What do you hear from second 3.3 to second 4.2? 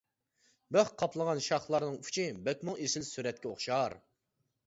ئوخشار.